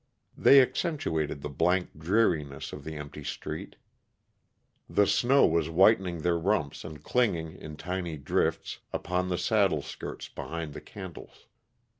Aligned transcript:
They 0.35 0.63
accentuated 0.63 1.41
the 1.43 1.47
blank 1.49 1.91
dreariness 1.95 2.73
of 2.73 2.83
the 2.83 2.95
empty 2.95 3.23
street. 3.23 3.75
The 4.89 5.05
snow 5.05 5.45
was 5.45 5.69
whitening 5.69 6.21
their 6.23 6.39
rumps 6.39 6.83
and 6.83 7.03
clinging, 7.03 7.51
in 7.55 7.77
tiny 7.77 8.17
drifts, 8.17 8.79
upon 8.91 9.29
the 9.29 9.37
saddle 9.37 9.83
skirts 9.83 10.27
behind 10.27 10.73
the 10.73 10.81
cantles. 10.81 11.45